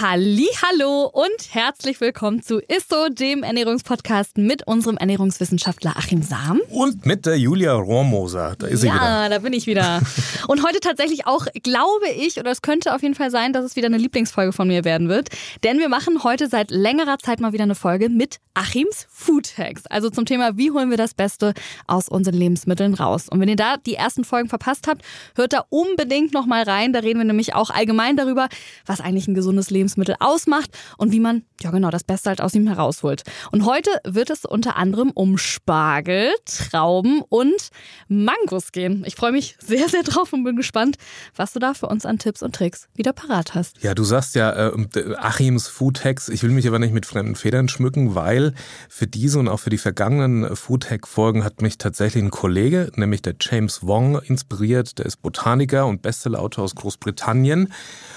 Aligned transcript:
Hallo 0.00 1.10
und 1.12 1.26
herzlich 1.50 2.00
willkommen 2.00 2.40
zu 2.40 2.60
ISSO, 2.60 3.08
dem 3.08 3.42
Ernährungspodcast 3.42 4.38
mit 4.38 4.64
unserem 4.64 4.96
Ernährungswissenschaftler 4.96 5.96
Achim 5.96 6.22
Sam. 6.22 6.60
Und 6.70 7.04
mit 7.04 7.26
der 7.26 7.36
Julia 7.36 7.72
Rohrmoser. 7.72 8.54
Da 8.56 8.68
ist 8.68 8.84
ja, 8.84 8.92
sie 8.92 8.96
wieder. 8.96 9.04
Ja, 9.04 9.28
da 9.28 9.38
bin 9.40 9.52
ich 9.52 9.66
wieder. 9.66 10.00
Und 10.46 10.64
heute 10.64 10.78
tatsächlich 10.78 11.26
auch, 11.26 11.46
glaube 11.64 12.10
ich, 12.16 12.38
oder 12.38 12.52
es 12.52 12.62
könnte 12.62 12.94
auf 12.94 13.02
jeden 13.02 13.16
Fall 13.16 13.32
sein, 13.32 13.52
dass 13.52 13.64
es 13.64 13.74
wieder 13.74 13.86
eine 13.86 13.98
Lieblingsfolge 13.98 14.52
von 14.52 14.68
mir 14.68 14.84
werden 14.84 15.08
wird. 15.08 15.30
Denn 15.64 15.80
wir 15.80 15.88
machen 15.88 16.22
heute 16.22 16.48
seit 16.48 16.70
längerer 16.70 17.18
Zeit 17.18 17.40
mal 17.40 17.52
wieder 17.52 17.64
eine 17.64 17.74
Folge 17.74 18.08
mit 18.08 18.38
Achims 18.54 19.08
Food 19.10 19.58
Hacks. 19.58 19.84
Also 19.86 20.10
zum 20.10 20.26
Thema, 20.26 20.56
wie 20.56 20.70
holen 20.70 20.90
wir 20.90 20.96
das 20.96 21.14
Beste 21.14 21.54
aus 21.88 22.08
unseren 22.08 22.36
Lebensmitteln 22.36 22.94
raus. 22.94 23.28
Und 23.28 23.40
wenn 23.40 23.48
ihr 23.48 23.56
da 23.56 23.76
die 23.78 23.94
ersten 23.94 24.22
Folgen 24.22 24.48
verpasst 24.48 24.86
habt, 24.86 25.02
hört 25.34 25.52
da 25.52 25.64
unbedingt 25.70 26.32
nochmal 26.32 26.62
rein. 26.62 26.92
Da 26.92 27.00
reden 27.00 27.18
wir 27.18 27.24
nämlich 27.24 27.56
auch 27.56 27.70
allgemein 27.70 28.16
darüber, 28.16 28.48
was 28.86 29.00
eigentlich 29.00 29.26
ein 29.26 29.34
gesundes 29.34 29.70
Leben 29.70 29.87
Lebensmittel 29.88 30.16
ausmacht 30.20 30.70
und 30.98 31.12
wie 31.12 31.20
man, 31.20 31.42
ja 31.60 31.70
genau, 31.70 31.90
das 31.90 32.04
Beste 32.04 32.28
halt 32.28 32.40
aus 32.40 32.54
ihm 32.54 32.66
herausholt. 32.66 33.22
Und 33.50 33.64
heute 33.64 33.90
wird 34.04 34.30
es 34.30 34.44
unter 34.44 34.76
anderem 34.76 35.10
um 35.10 35.38
Spargel, 35.38 36.30
Trauben 36.44 37.22
und 37.28 37.70
Mangos 38.08 38.72
gehen. 38.72 39.02
Ich 39.06 39.16
freue 39.16 39.32
mich 39.32 39.56
sehr, 39.58 39.88
sehr 39.88 40.02
drauf 40.02 40.32
und 40.32 40.44
bin 40.44 40.56
gespannt, 40.56 40.96
was 41.34 41.52
du 41.52 41.58
da 41.58 41.72
für 41.74 41.86
uns 41.86 42.04
an 42.04 42.18
Tipps 42.18 42.42
und 42.42 42.54
Tricks 42.54 42.88
wieder 42.94 43.12
parat 43.12 43.54
hast. 43.54 43.82
Ja, 43.82 43.94
du 43.94 44.04
sagst 44.04 44.34
ja 44.34 44.68
äh, 44.68 45.14
Achims 45.16 45.68
Food 45.68 46.04
Hacks. 46.04 46.28
Ich 46.28 46.42
will 46.42 46.50
mich 46.50 46.68
aber 46.68 46.78
nicht 46.78 46.92
mit 46.92 47.06
fremden 47.06 47.34
Federn 47.34 47.68
schmücken, 47.68 48.14
weil 48.14 48.52
für 48.88 49.06
diese 49.06 49.38
und 49.38 49.48
auch 49.48 49.60
für 49.60 49.70
die 49.70 49.78
vergangenen 49.78 50.54
Food 50.54 50.90
Hack 50.90 51.08
Folgen 51.08 51.44
hat 51.44 51.62
mich 51.62 51.78
tatsächlich 51.78 52.22
ein 52.22 52.30
Kollege, 52.30 52.90
nämlich 52.96 53.22
der 53.22 53.34
James 53.40 53.82
Wong, 53.82 54.20
inspiriert. 54.20 54.98
Der 54.98 55.06
ist 55.06 55.22
Botaniker 55.22 55.86
und 55.86 56.02
Bestsellerautor 56.02 56.64
aus 56.64 56.74
Großbritannien. 56.74 57.72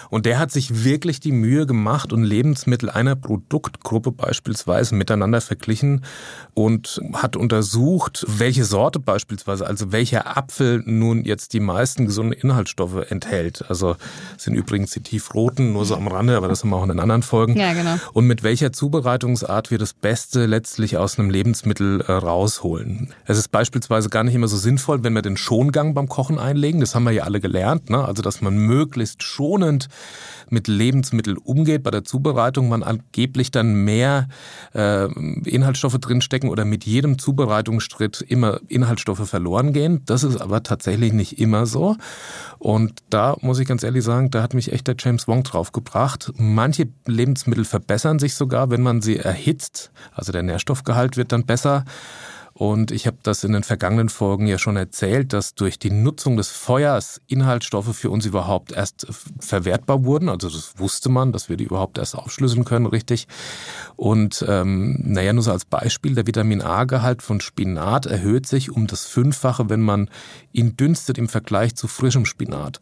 Und 0.10 0.26
der 0.26 0.40
hat 0.40 0.52
sich 0.52 0.84
wirklich 0.84 1.22
die 1.22 1.32
Mühe 1.32 1.61
gemacht 1.66 2.14
und 2.14 2.24
Lebensmittel 2.24 2.90
einer 2.90 3.16
Produktgruppe 3.16 4.12
beispielsweise 4.12 4.96
miteinander 4.96 5.42
verglichen 5.42 6.04
und 6.54 7.02
hat 7.14 7.36
untersucht, 7.36 8.26
welche 8.28 8.66
Sorte 8.66 9.00
beispielsweise, 9.00 9.66
also 9.66 9.92
welcher 9.92 10.38
Apfel 10.38 10.84
nun 10.86 11.24
jetzt 11.24 11.54
die 11.54 11.60
meisten 11.60 12.06
gesunden 12.06 12.34
Inhaltsstoffe 12.34 13.10
enthält. 13.10 13.66
Also 13.70 13.96
sind 14.38 14.56
übrigens 14.56 14.92
die 14.92 15.02
tiefroten, 15.02 15.74
nur 15.74 15.86
so 15.86 15.96
am 15.96 16.08
Rande, 16.08 16.38
aber 16.38 16.48
das 16.48 16.64
haben 16.64 16.70
wir 16.70 16.78
auch 16.78 16.84
in 16.84 16.90
den 16.90 17.00
anderen 17.00 17.24
Folgen. 17.24 17.58
Ja, 17.58 17.74
genau. 17.74 17.96
Und 18.14 18.28
mit 18.28 18.44
welcher 18.44 18.72
Zubereitungsart 18.74 19.72
wir 19.72 19.78
das 19.78 19.94
Beste 19.94 20.46
letztlich 20.46 20.98
aus 20.98 21.18
einem 21.18 21.30
Lebensmittel 21.30 22.02
äh, 22.02 22.12
rausholen. 22.12 23.14
Es 23.26 23.38
ist 23.38 23.50
beispielsweise 23.50 24.10
gar 24.10 24.24
nicht 24.24 24.36
immer 24.36 24.48
so 24.48 24.58
sinnvoll, 24.58 25.04
wenn 25.04 25.14
wir 25.14 25.22
den 25.22 25.38
Schongang 25.38 25.94
beim 25.94 26.08
Kochen 26.08 26.40
einlegen. 26.40 26.82
Das 26.82 26.96
haben 26.96 27.04
wir 27.04 27.12
ja 27.12 27.24
alle 27.24 27.40
gelernt. 27.40 27.90
Ne? 27.90 28.04
Also, 28.04 28.22
dass 28.22 28.42
man 28.42 28.58
möglichst 28.58 29.24
schonend 29.24 29.88
mit 30.50 30.68
Lebensmitteln 30.68 31.38
umgeht 31.52 31.84
bei 31.84 31.92
der 31.92 32.06
Zubereitung, 32.06 32.70
man 32.70 32.82
angeblich 32.82 33.52
dann 33.52 33.84
mehr 33.84 34.30
äh, 34.74 35.12
Inhaltsstoffe 35.50 35.98
drinstecken 36.00 36.50
oder 36.50 36.64
mit 36.64 36.86
jedem 36.86 37.20
Zubereitungsschritt 37.20 38.22
immer 38.22 38.60
Inhaltsstoffe 38.70 39.28
verloren 39.28 39.74
gehen. 39.74 40.02
Das 40.06 40.24
ist 40.24 40.38
aber 40.38 40.64
tatsächlich 40.64 41.12
nicht 41.12 41.40
immer 41.40 41.66
so. 41.66 41.98
Und 42.58 43.00
da 43.10 43.36
muss 43.42 43.60
ich 43.60 43.68
ganz 43.68 43.84
ehrlich 43.84 44.04
sagen, 44.04 44.32
da 44.32 44.42
hat 44.42 44.54
mich 44.54 44.72
echt 44.72 44.88
der 44.88 44.96
James 44.98 45.28
Wong 45.28 45.44
drauf 45.44 45.74
gebracht. 45.74 46.32
Manche 46.38 46.88
Lebensmittel 47.06 47.66
verbessern 47.66 48.18
sich 48.18 48.36
sogar, 48.36 48.70
wenn 48.70 48.82
man 48.82 49.02
sie 49.02 49.18
erhitzt. 49.18 49.92
Also 50.14 50.32
der 50.32 50.44
Nährstoffgehalt 50.44 51.18
wird 51.18 51.34
dann 51.34 51.46
besser. 51.46 51.84
Und 52.62 52.92
ich 52.92 53.08
habe 53.08 53.18
das 53.24 53.44
in 53.44 53.54
den 53.54 53.64
vergangenen 53.64 54.08
Folgen 54.08 54.46
ja 54.46 54.60
schon 54.60 54.78
erzählt, 54.78 55.34
dass 55.34 55.56
durch 55.56 55.80
die 55.80 55.90
Nutzung 55.90 56.38
des 56.38 56.50
Feuers 56.50 57.20
Inhaltsstoffe 57.26 57.98
für 57.98 58.12
uns 58.12 58.28
überhaupt 58.28 58.72
erst 58.72 59.08
verwertbar 59.40 60.06
wurden. 60.06 60.30
Also 60.30 60.48
das 60.48 60.74
wusste 60.78 61.10
man, 61.10 61.32
dass 61.32 61.50
wir 61.50 61.58
die 61.58 61.64
überhaupt 61.64 61.98
erst 61.98 62.16
aufschlüsseln 62.16 62.64
können, 62.64 62.86
richtig. 62.86 63.28
Und 63.96 64.46
ähm, 64.48 65.00
naja, 65.02 65.34
nur 65.34 65.42
so 65.42 65.52
als 65.52 65.66
Beispiel, 65.66 66.14
der 66.14 66.28
Vitamin 66.28 66.62
A-Gehalt 66.62 67.24
von 67.24 67.42
Spinat 67.42 68.06
erhöht 68.06 68.46
sich 68.46 68.70
um 68.70 68.86
das 68.86 69.08
Fünffache, 69.08 69.72
wenn 69.72 69.82
man 69.82 70.12
ihn 70.52 70.78
dünstet 70.78 71.18
im 71.18 71.30
Vergleich 71.30 71.74
zu 71.74 71.88
frischem 71.88 72.26
Spinat. 72.28 72.80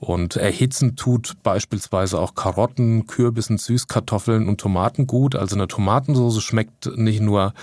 Und 0.00 0.36
erhitzen 0.36 0.96
tut 0.96 1.42
beispielsweise 1.42 2.20
auch 2.20 2.34
Karotten, 2.34 3.06
Kürbissen, 3.06 3.56
Süßkartoffeln 3.56 4.48
und 4.48 4.60
Tomaten 4.60 5.06
gut. 5.06 5.34
Also 5.34 5.56
eine 5.56 5.66
Tomatensauce 5.66 6.42
schmeckt 6.42 6.94
nicht 6.98 7.22
nur 7.22 7.54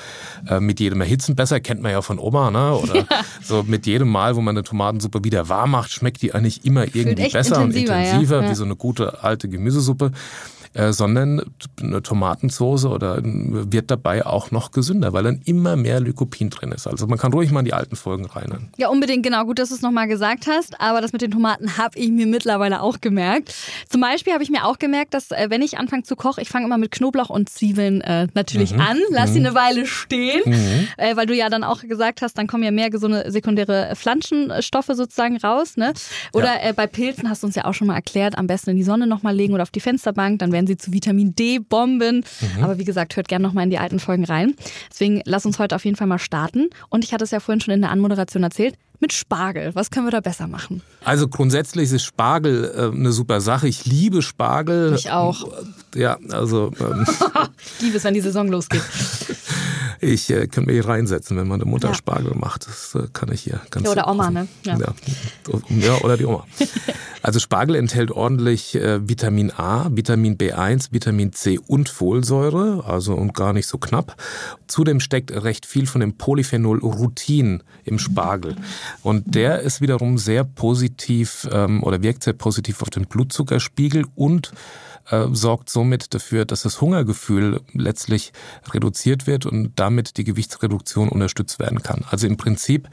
äh, 0.48 0.60
mit 0.60 0.80
jedem 0.80 1.02
Erhitzen 1.02 1.36
besser, 1.36 1.51
kennt 1.60 1.82
man 1.82 1.92
ja 1.92 2.02
von 2.02 2.20
Oma, 2.20 2.52
ne? 2.52 2.76
Oder 2.76 2.96
ja. 2.96 3.06
so 3.44 3.64
mit 3.64 3.86
jedem 3.86 4.10
Mal, 4.10 4.36
wo 4.36 4.42
man 4.42 4.56
eine 4.56 4.64
Tomatensuppe 4.64 5.24
wieder 5.24 5.50
warm 5.50 5.72
macht, 5.72 5.92
schmeckt 5.92 6.22
die 6.22 6.34
eigentlich 6.34 6.66
immer 6.66 6.84
irgendwie 6.84 7.30
besser 7.30 7.62
und 7.62 7.76
intensiver, 7.76 8.44
ja. 8.44 8.50
wie 8.50 8.56
so 8.56 8.64
eine 8.64 8.76
gute 8.76 9.24
alte 9.24 9.50
Gemüsesuppe. 9.50 10.12
Äh, 10.74 10.94
sondern 10.94 11.42
eine 11.82 12.02
Tomatensauce 12.02 12.86
oder 12.86 13.20
wird 13.22 13.92
dabei 13.92 14.26
auch 14.26 14.52
noch 14.52 14.72
gesünder, 14.72 15.12
weil 15.12 15.24
dann 15.24 15.42
immer 15.44 15.76
mehr 15.76 16.00
Lycopin 16.00 16.50
drin 16.50 16.72
ist. 16.72 16.88
Also 16.88 17.08
man 17.08 17.20
kann 17.20 17.34
ruhig 17.34 17.52
mal 17.52 17.60
in 17.60 17.66
die 17.66 17.74
alten 17.74 17.98
Folgen 17.98 18.26
rein. 18.26 18.70
Ja, 18.78 18.88
unbedingt, 18.88 19.24
genau. 19.24 19.44
Gut, 19.44 19.60
dass 19.60 19.68
du 19.68 19.76
es 19.76 19.82
nochmal 19.82 20.08
gesagt 20.08 20.48
hast. 20.48 20.80
Aber 20.80 21.02
das 21.02 21.12
mit 21.12 21.22
den 21.22 21.32
Tomaten 21.32 21.78
habe 21.78 22.00
ich 22.00 22.10
mir 22.10 22.26
mittlerweile 22.26 22.82
auch 22.82 23.02
gemerkt. 23.02 23.54
Zum 23.90 24.00
Beispiel 24.00 24.32
habe 24.32 24.44
ich 24.44 24.50
mir 24.50 24.66
auch 24.66 24.80
gemerkt, 24.80 25.14
dass 25.14 25.32
äh, 25.32 25.48
wenn 25.50 25.62
ich 25.62 25.78
anfange 25.78 26.04
zu 26.04 26.16
kochen, 26.16 26.42
ich 26.42 26.48
fange 26.48 26.68
immer 26.68 26.78
mit 26.78 26.92
Knoblauch 26.92 27.30
und 27.30 27.50
Zwiebeln 27.50 28.00
äh, 28.00 28.28
natürlich 28.34 28.72
mhm. 28.72 28.80
an, 28.80 28.98
lass 29.10 29.32
mhm. 29.32 29.34
sie 29.34 29.40
eine 29.40 29.56
Weile 29.56 29.86
stehen, 29.86 30.42
mhm. 30.46 30.88
äh, 30.96 31.18
weil 31.18 31.26
du 31.26 31.36
ja 31.36 31.50
dann 31.50 31.66
auch 31.66 31.82
gesagt 31.82 32.22
hast, 32.22 32.38
dann 32.38 32.48
kommen 32.48 32.64
ja 32.64 32.72
mehr 32.72 32.90
gesunde 32.90 33.30
sekundäre 33.30 33.92
Pflanzenstoffe 33.96 34.92
sozusagen 34.94 35.36
raus. 35.36 35.76
Ne? 35.76 35.92
Oder 36.32 36.64
ja. 36.64 36.70
äh, 36.70 36.74
bei 36.74 36.88
Pilzen 36.88 37.30
hast 37.30 37.44
du 37.44 37.48
uns 37.48 37.56
ja 37.56 37.66
auch 37.66 37.74
schon 37.74 37.88
mal 37.88 37.96
erklärt, 37.96 38.38
am 38.38 38.48
besten 38.48 38.70
in 38.70 38.78
die 38.78 38.84
Sonne 38.84 39.06
nochmal 39.06 39.36
legen 39.36 39.54
oder 39.54 39.64
auf 39.64 39.70
die 39.70 39.82
Fensterbank, 39.82 40.40
dann 40.40 40.54
werden 40.54 40.61
werden 40.62 40.68
sie 40.68 40.78
zu 40.78 40.94
Vitamin 40.94 41.34
D-Bomben. 41.36 42.24
Mhm. 42.58 42.64
Aber 42.64 42.78
wie 42.78 42.86
gesagt, 42.86 43.16
hört 43.16 43.28
gerne 43.28 43.44
nochmal 43.44 43.64
in 43.64 43.70
die 43.72 43.80
alten 43.80 44.00
Folgen 44.00 44.26
rein. 44.26 44.56
Deswegen 44.92 45.22
lass 45.26 45.46
uns 45.46 45.58
heute 45.58 45.76
auf 45.76 45.86
jeden 45.86 45.98
Fall 45.98 46.08
mal 46.08 46.20
starten. 46.20 46.70
Und 46.90 47.04
ich 47.04 47.14
hatte 47.14 47.24
es 47.24 47.32
ja 47.32 47.40
vorhin 47.40 47.62
schon 47.62 47.74
in 47.74 47.82
der 47.82 47.90
Anmoderation 47.90 48.44
erzählt 48.44 48.76
mit 49.00 49.12
Spargel. 49.14 49.74
Was 49.74 49.90
können 49.90 50.06
wir 50.06 50.12
da 50.12 50.20
besser 50.20 50.48
machen? 50.48 50.84
Also 51.04 51.28
grundsätzlich 51.28 51.92
ist 51.92 52.04
Spargel 52.04 52.72
äh, 52.76 52.96
eine 52.96 53.12
super 53.12 53.42
Sache. 53.42 53.68
Ich 53.68 53.86
liebe 53.86 54.22
Spargel. 54.22 54.94
Ich 54.94 55.10
auch. 55.10 55.48
Ja, 55.96 56.20
also. 56.30 56.72
Ähm, 56.80 57.06
ich 57.78 57.82
liebe 57.82 57.98
es, 57.98 58.04
wenn 58.04 58.14
die 58.14 58.22
Saison 58.22 58.48
losgeht. 58.48 58.84
ich 60.02 60.30
äh, 60.30 60.48
kann 60.48 60.66
mir 60.66 60.74
hier 60.74 60.88
reinsetzen, 60.88 61.38
wenn 61.38 61.48
meine 61.48 61.66
Mutter 61.66 61.90
ja. 61.90 61.94
Spargel 61.94 62.34
macht. 62.36 62.68
Das 62.68 62.96
äh, 62.96 63.08
kann 63.14 63.32
ich 63.32 63.42
hier 63.42 63.62
ganz 63.70 63.86
ja, 63.86 63.92
Oder 63.92 64.08
Oma, 64.10 64.32
ne? 64.32 64.48
Ja. 64.66 64.78
ja. 64.78 64.94
ja 65.70 65.96
oder 66.02 66.18
die 66.18 66.26
Oma. 66.26 66.46
Also 67.24 67.40
Spargel 67.40 67.76
enthält 67.76 68.10
ordentlich 68.10 68.74
äh, 68.74 69.08
Vitamin 69.08 69.52
A, 69.52 69.90
Vitamin 69.92 70.38
B1, 70.38 70.92
Vitamin 70.92 71.34
C 71.34 71.60
und 71.60 71.88
Folsäure, 71.88 72.84
also 72.88 73.14
und 73.14 73.36
gar 73.36 73.54
nicht 73.54 73.68
so 73.68 73.78
knapp. 73.78 74.16
Zudem 74.66 75.00
steckt 75.00 75.32
recht 75.32 75.68
viel 75.68 75.86
von 75.86 76.02
dem 76.02 76.18
Polyphenol 76.18 76.80
Rutin 76.80 77.62
im 77.84 78.00
Spargel. 78.00 78.56
Und 79.04 79.36
der 79.36 79.60
ist 79.60 79.82
wiederum 79.82 80.18
sehr 80.18 80.44
positiv 80.44 81.48
ähm, 81.52 81.84
oder 81.84 82.02
wirkt 82.02 82.24
sehr 82.24 82.34
positiv 82.34 82.82
auf 82.82 82.90
den 82.90 83.06
Blutzuckerspiegel 83.06 84.06
und 84.16 84.52
äh, 85.10 85.28
sorgt 85.32 85.70
somit 85.70 86.14
dafür, 86.14 86.46
dass 86.46 86.64
das 86.64 86.82
Hungergefühl 86.82 87.62
letztlich 87.74 88.34
reduziert 88.72 89.28
wird 89.28 89.46
und 89.46 89.74
damit 89.76 90.18
die 90.18 90.24
Gewichtsreduktion 90.24 91.10
unterstützt 91.10 91.60
werden 91.60 91.84
kann. 91.84 92.06
Also 92.10 92.28
im 92.28 92.38
Prinzip 92.38 92.90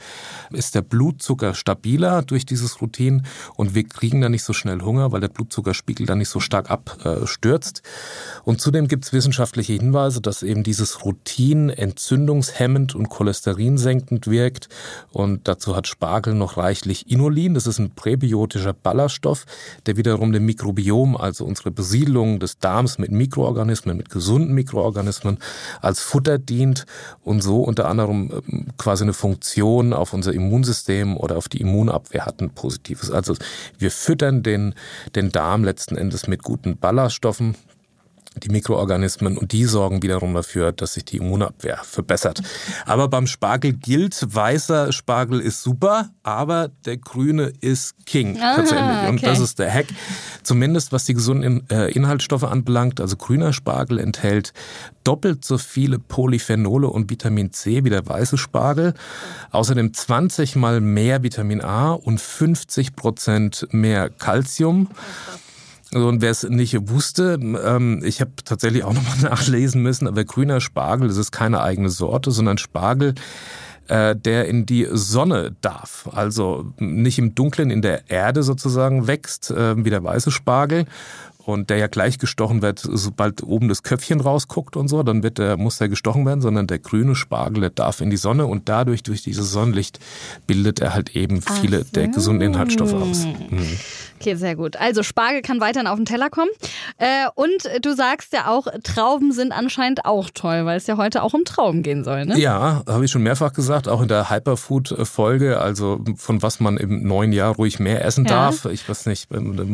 ist 0.51 0.75
der 0.75 0.81
Blutzucker 0.81 1.53
stabiler 1.53 2.21
durch 2.21 2.45
dieses 2.45 2.81
Routine 2.81 3.23
und 3.55 3.75
wir 3.75 3.83
kriegen 3.87 4.21
dann 4.21 4.31
nicht 4.31 4.43
so 4.43 4.53
schnell 4.53 4.81
Hunger, 4.81 5.11
weil 5.11 5.21
der 5.21 5.27
Blutzuckerspiegel 5.29 6.05
dann 6.05 6.17
nicht 6.19 6.29
so 6.29 6.39
stark 6.39 6.69
abstürzt. 6.69 7.81
Und 8.43 8.61
zudem 8.61 8.87
gibt 8.87 9.05
es 9.05 9.13
wissenschaftliche 9.13 9.73
Hinweise, 9.73 10.21
dass 10.21 10.43
eben 10.43 10.63
dieses 10.63 11.05
Routine 11.05 11.77
entzündungshemmend 11.77 12.95
und 12.95 13.09
cholesterinsenkend 13.09 14.27
wirkt. 14.27 14.69
Und 15.11 15.47
dazu 15.47 15.75
hat 15.75 15.87
Spargel 15.87 16.33
noch 16.33 16.57
reichlich 16.57 17.09
Inulin. 17.09 17.53
Das 17.53 17.67
ist 17.67 17.79
ein 17.79 17.91
präbiotischer 17.91 18.73
Ballaststoff, 18.73 19.45
der 19.85 19.97
wiederum 19.97 20.31
dem 20.31 20.45
Mikrobiom, 20.45 21.15
also 21.15 21.45
unsere 21.45 21.71
Besiedlung, 21.71 21.98
Besiedlung 21.99 22.39
des 22.39 22.59
Darms 22.59 22.97
mit 22.97 23.11
Mikroorganismen, 23.11 23.97
mit 23.97 24.09
gesunden 24.09 24.53
Mikroorganismen 24.53 25.37
als 25.81 25.99
Futter 25.99 26.37
dient 26.37 26.85
und 27.23 27.41
so 27.41 27.61
unter 27.61 27.89
anderem 27.89 28.41
ähm, 28.47 28.67
quasi 28.77 29.03
eine 29.03 29.11
Funktion 29.11 29.91
auf 29.91 30.13
unser 30.13 30.33
Immunsystem 30.33 31.17
oder 31.17 31.35
auf 31.35 31.49
die 31.49 31.59
Immunabwehr 31.59 32.25
hat 32.25 32.39
ein 32.39 32.51
positives. 32.51 33.11
Also 33.11 33.35
wir 33.77 33.91
füttern 33.91 34.43
den, 34.43 34.75
den 35.15 35.31
Darm 35.31 35.65
letzten 35.65 35.97
Endes 35.97 36.27
mit 36.27 36.41
guten 36.41 36.77
Ballaststoffen, 36.77 37.55
die 38.39 38.49
Mikroorganismen 38.49 39.37
und 39.37 39.51
die 39.51 39.65
sorgen 39.65 40.01
wiederum 40.01 40.33
dafür, 40.33 40.71
dass 40.71 40.93
sich 40.93 41.05
die 41.05 41.17
Immunabwehr 41.17 41.79
verbessert. 41.83 42.41
Aber 42.85 43.07
beim 43.07 43.27
Spargel 43.27 43.73
gilt, 43.73 44.17
weißer 44.33 44.91
Spargel 44.91 45.39
ist 45.39 45.61
super, 45.61 46.09
aber 46.23 46.69
der 46.85 46.97
grüne 46.97 47.51
ist 47.61 48.05
King 48.05 48.39
ah, 48.41 48.55
tatsächlich. 48.55 49.09
Und 49.09 49.17
okay. 49.17 49.25
das 49.25 49.39
ist 49.39 49.59
der 49.59 49.71
Hack. 49.73 49.87
Zumindest 50.43 50.91
was 50.91 51.05
die 51.05 51.13
gesunden 51.13 51.69
äh, 51.69 51.91
Inhaltsstoffe 51.91 52.43
anbelangt. 52.43 53.01
Also 53.01 53.15
grüner 53.15 53.53
Spargel 53.53 53.99
enthält 53.99 54.53
doppelt 55.03 55.43
so 55.43 55.57
viele 55.57 55.99
Polyphenole 55.99 56.87
und 56.87 57.09
Vitamin 57.09 57.51
C 57.51 57.83
wie 57.83 57.89
der 57.89 58.07
weiße 58.07 58.37
Spargel. 58.37 58.93
Außerdem 59.51 59.93
20 59.93 60.55
mal 60.55 60.81
mehr 60.81 61.23
Vitamin 61.23 61.61
A 61.61 61.93
und 61.93 62.19
50 62.21 62.95
Prozent 62.95 63.67
mehr 63.71 64.09
Calcium. 65.89 66.07
Und 66.07 66.21
wer 66.21 66.31
es 66.31 66.43
nicht 66.43 66.89
wusste, 66.89 67.39
ähm, 67.41 68.01
ich 68.03 68.21
habe 68.21 68.31
tatsächlich 68.43 68.83
auch 68.83 68.93
nochmal 68.93 69.17
nachlesen 69.21 69.81
müssen, 69.81 70.07
aber 70.07 70.23
grüner 70.23 70.61
Spargel, 70.61 71.07
das 71.07 71.17
ist 71.17 71.31
keine 71.31 71.61
eigene 71.61 71.89
Sorte, 71.89 72.31
sondern 72.31 72.57
Spargel, 72.57 73.15
äh, 73.87 74.15
der 74.15 74.47
in 74.47 74.65
die 74.65 74.87
Sonne 74.91 75.55
darf. 75.61 76.09
Also 76.13 76.73
nicht 76.77 77.19
im 77.19 77.35
Dunklen 77.35 77.71
in 77.71 77.81
der 77.81 78.09
Erde 78.09 78.43
sozusagen 78.43 79.07
wächst, 79.07 79.51
äh, 79.51 79.83
wie 79.83 79.89
der 79.89 80.03
weiße 80.03 80.31
Spargel, 80.31 80.85
und 81.49 81.69
der 81.69 81.77
ja 81.77 81.87
gleich 81.87 82.17
gestochen 82.17 82.61
wird, 82.61 82.79
sobald 82.79 83.43
oben 83.43 83.69
das 83.69 83.83
Köpfchen 83.83 84.21
rausguckt 84.21 84.75
und 84.75 84.87
so, 84.87 85.03
dann 85.03 85.23
wird 85.23 85.37
der, 85.37 85.57
muss 85.57 85.77
der 85.77 85.89
gestochen 85.89 86.25
werden, 86.25 86.41
sondern 86.41 86.67
der 86.67 86.79
grüne 86.79 87.15
Spargel, 87.15 87.61
der 87.61 87.69
darf 87.71 88.01
in 88.01 88.09
die 88.09 88.17
Sonne 88.17 88.45
und 88.45 88.69
dadurch, 88.69 89.03
durch 89.03 89.21
dieses 89.21 89.51
Sonnenlicht, 89.51 89.99
bildet 90.47 90.79
er 90.79 90.93
halt 90.93 91.15
eben 91.15 91.41
viele 91.41 91.79
so. 91.79 91.91
der 91.93 92.07
gesunden 92.07 92.41
Inhaltsstoffe 92.41 92.93
aus. 92.93 93.25
Mhm. 93.25 93.77
Okay, 94.19 94.35
sehr 94.35 94.55
gut. 94.55 94.75
Also 94.75 95.01
Spargel 95.01 95.41
kann 95.41 95.61
weiterhin 95.61 95.87
auf 95.87 95.95
den 95.95 96.05
Teller 96.05 96.29
kommen. 96.29 96.49
Äh, 96.97 97.27
und 97.35 97.69
du 97.81 97.95
sagst 97.95 98.33
ja 98.33 98.47
auch, 98.47 98.67
Trauben 98.83 99.31
sind 99.31 99.53
anscheinend 99.53 100.03
auch 100.03 100.29
toll, 100.33 100.65
weil 100.65 100.75
es 100.75 100.87
ja 100.87 100.97
heute 100.97 101.23
auch 101.23 101.33
um 101.33 101.45
Trauben 101.45 101.83
gehen 101.83 102.03
soll, 102.03 102.25
ne? 102.25 102.37
Ja, 102.37 102.83
habe 102.85 103.05
ich 103.05 103.11
schon 103.11 103.23
mehrfach 103.23 103.53
gesagt, 103.53 103.87
auch 103.87 104.01
in 104.01 104.09
der 104.09 104.29
Hyperfood-Folge, 104.29 105.59
also 105.61 106.01
von 106.17 106.41
was 106.41 106.59
man 106.59 106.75
im 106.75 107.07
neuen 107.07 107.31
Jahr 107.31 107.55
ruhig 107.55 107.79
mehr 107.79 108.03
essen 108.03 108.25
ja. 108.25 108.31
darf. 108.31 108.65
Ich 108.65 108.89
weiß 108.89 109.05
nicht, 109.05 109.29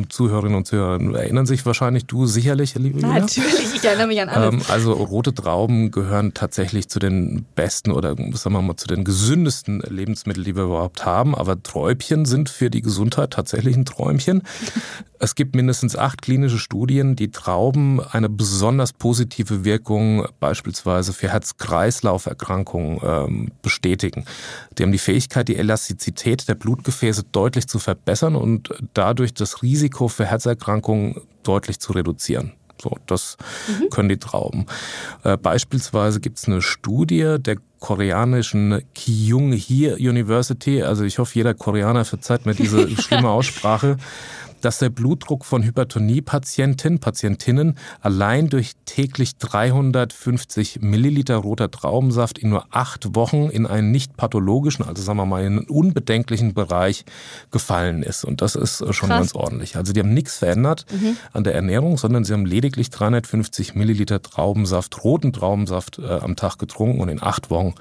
Zuhörerinnen 0.10 0.56
und 0.56 0.68
Zuhörer 0.68 1.02
erinnern 1.16 1.48
sich 1.48 1.65
wahrscheinlich, 1.66 2.06
du 2.06 2.26
sicherlich, 2.26 2.76
liebe 2.76 3.00
Julia. 3.00 3.20
Natürlich, 3.20 3.76
ich 3.76 3.84
erinnere 3.84 4.08
mich 4.08 4.22
an 4.22 4.30
alles. 4.30 4.54
Ähm, 4.54 4.62
also 4.70 4.94
rote 4.94 5.34
Trauben 5.34 5.92
gehören 5.92 6.34
tatsächlich 6.34 6.90
zu 6.90 7.00
den 7.00 7.46
besten 7.56 7.92
oder 7.92 8.16
sagen 8.16 8.54
wir 8.54 8.62
mal 8.62 8.76
zu 8.76 8.88
den 8.88 9.04
gesündesten 9.04 9.82
Lebensmitteln, 9.82 10.44
die 10.44 10.56
wir 10.56 10.64
überhaupt 10.64 11.06
haben. 11.06 11.36
Aber 11.36 11.62
Träubchen 11.62 12.26
sind 12.26 12.50
für 12.50 12.70
die 12.70 12.82
Gesundheit 12.82 13.32
tatsächlich 13.32 13.76
ein 13.76 13.86
Träumchen. 13.86 14.44
Es 15.20 15.36
gibt 15.36 15.56
mindestens 15.56 15.96
acht 15.96 16.22
klinische 16.22 16.58
Studien, 16.58 17.16
die 17.16 17.32
Trauben 17.32 18.02
eine 18.02 18.30
besonders 18.30 18.94
positive 18.94 19.64
Wirkung 19.64 20.28
beispielsweise 20.40 21.14
für 21.14 21.30
Herz-Kreislauf-Erkrankungen 21.30 23.00
ähm, 23.04 23.52
bestätigen. 23.62 24.26
Die 24.78 24.84
haben 24.84 24.92
die 24.92 24.98
Fähigkeit, 24.98 25.48
die 25.48 25.56
Elastizität 25.56 26.48
der 26.48 26.56
Blutgefäße 26.56 27.24
deutlich 27.32 27.68
zu 27.68 27.80
verbessern 27.80 28.36
und 28.36 28.70
dadurch 28.94 29.34
das 29.34 29.62
Risiko 29.62 30.08
für 30.08 30.26
Herzerkrankungen 30.26 31.22
deutlich 31.44 31.80
zu 31.80 31.94
reduzieren. 31.94 32.54
So, 32.82 32.98
das 33.06 33.38
mhm. 33.68 33.90
können 33.90 34.10
die 34.10 34.18
Trauben. 34.18 34.66
Äh, 35.24 35.38
beispielsweise 35.38 36.20
gibt 36.20 36.38
es 36.38 36.46
eine 36.46 36.62
Studie 36.62 37.38
der 37.40 37.58
koreanischen 37.80 38.82
Kyung-hee 38.94 39.94
University. 39.94 40.84
Also 40.84 41.04
ich 41.04 41.20
hoffe, 41.20 41.36
jeder 41.36 41.54
Koreaner 41.54 42.04
verzeiht 42.04 42.46
mir 42.46 42.54
diese 42.54 42.90
schlimme 43.02 43.30
Aussprache 43.30 43.98
dass 44.66 44.80
der 44.80 44.90
Blutdruck 44.90 45.46
von 45.46 45.62
Hypertonie-Patienten, 45.62 46.98
Patientinnen 46.98 47.78
allein 48.02 48.50
durch 48.50 48.72
täglich 48.86 49.38
350 49.38 50.82
Milliliter 50.82 51.36
roter 51.36 51.70
Traubensaft 51.70 52.40
in 52.40 52.50
nur 52.50 52.66
acht 52.72 53.16
Wochen 53.16 53.50
in 53.52 53.68
einen 53.68 53.92
nicht 53.92 54.18
pathologischen, 54.18 54.84
also 54.84 55.04
sagen 55.04 55.20
wir 55.20 55.28
mal 55.28 55.44
in 55.44 55.60
einen 55.60 55.68
unbedenklichen 55.68 56.56
Bereich 56.56 57.06
gefallen 57.52 58.02
ist. 58.02 58.26
Und 58.26 58.42
das 58.42 58.56
ist 58.56 58.78
schon 58.78 59.10
Krass. 59.10 59.20
ganz 59.20 59.36
ordentlich. 59.36 59.76
Also 59.76 59.94
die 59.94 60.00
haben 60.00 60.16
nichts 60.16 60.40
verändert 60.40 60.88
mhm. 60.92 61.16
an 61.32 61.44
der 61.44 61.54
Ernährung, 61.54 62.00
sondern 62.00 62.24
sie 62.24 62.34
haben 62.34 62.48
lediglich 62.48 62.90
350 62.90 63.76
Milliliter 63.76 64.24
Traubensaft, 64.24 65.04
roten 65.04 65.32
Traubensaft 65.32 66.00
äh, 66.00 66.08
am 66.08 66.36
Tag 66.36 66.58
getrunken 66.58 67.02
und 67.02 67.10
in 67.10 67.22
acht 67.22 67.52
Wochen 67.52 67.76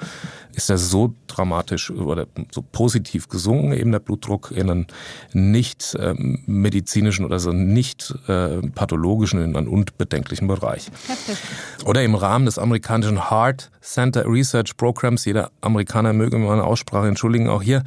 ist 0.55 0.71
er 0.71 0.79
so 0.79 1.15
dramatisch 1.27 1.91
oder 1.91 2.27
so 2.51 2.63
positiv 2.63 3.29
gesunken, 3.29 3.73
eben 3.73 3.93
der 3.93 3.99
Blutdruck 3.99 4.51
in 4.51 4.71
einen 4.71 4.87
nicht 5.33 5.97
ähm, 5.99 6.43
medizinischen 6.47 7.25
oder 7.25 7.39
so 7.39 7.53
nicht 7.53 8.15
äh, 8.29 8.61
pathologischen, 8.75 9.43
in 9.43 9.57
einen 9.57 9.69
unbedenklichen 9.69 10.49
Bereich. 10.49 10.91
Oder 11.85 12.03
im 12.03 12.15
Rahmen 12.15 12.47
des 12.47 12.59
amerikanischen 12.59 13.31
Heart 13.31 13.71
Center 13.81 14.25
Research 14.27 14.77
Programs, 14.77 15.25
jeder 15.25 15.51
Amerikaner 15.61 16.13
möge 16.13 16.39
meine 16.39 16.65
Aussprache 16.65 17.09
entschuldigen, 17.09 17.49
auch 17.49 17.63
hier, 17.63 17.83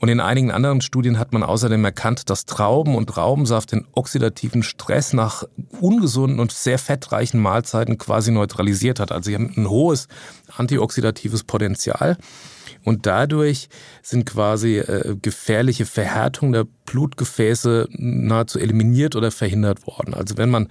und 0.00 0.08
in 0.08 0.20
einigen 0.20 0.50
anderen 0.50 0.80
Studien 0.80 1.18
hat 1.18 1.32
man 1.32 1.42
außerdem 1.42 1.84
erkannt, 1.84 2.30
dass 2.30 2.46
Trauben 2.46 2.94
und 2.94 3.08
Traubensaft 3.08 3.72
den 3.72 3.86
oxidativen 3.92 4.62
Stress 4.62 5.12
nach 5.12 5.44
ungesunden 5.80 6.40
und 6.40 6.52
sehr 6.52 6.78
fettreichen 6.78 7.40
Mahlzeiten 7.40 7.98
quasi 7.98 8.30
neutralisiert 8.30 9.00
hat. 9.00 9.12
Also 9.12 9.28
sie 9.28 9.34
haben 9.34 9.52
ein 9.56 9.68
hohes 9.68 10.08
antioxidatives 10.56 11.44
Potenzial. 11.44 12.16
Und 12.84 13.06
dadurch 13.06 13.68
sind 14.02 14.24
quasi 14.24 14.78
äh, 14.78 15.16
gefährliche 15.20 15.84
Verhärtungen 15.84 16.52
der 16.52 16.66
Blutgefäße 16.86 17.88
nahezu 17.90 18.58
eliminiert 18.58 19.16
oder 19.16 19.30
verhindert 19.30 19.86
worden. 19.86 20.14
Also 20.14 20.36
wenn 20.36 20.48
man 20.48 20.68